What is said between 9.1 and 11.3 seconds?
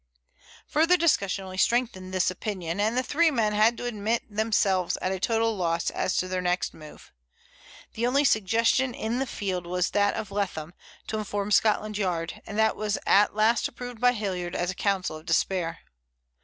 the field was that of Leatham, to